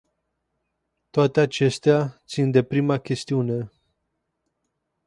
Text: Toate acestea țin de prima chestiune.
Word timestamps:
Toate 1.09 1.39
acestea 1.39 2.21
țin 2.25 2.51
de 2.51 2.63
prima 2.63 2.97
chestiune. 2.99 3.71